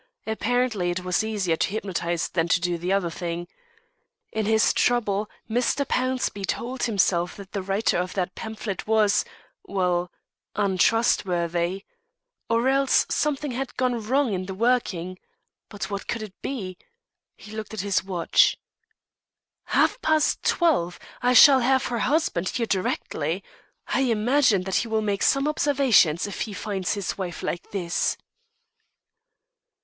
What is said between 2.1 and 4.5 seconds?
than to do the other thing. In